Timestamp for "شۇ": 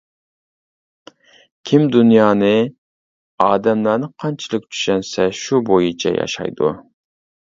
5.43-5.63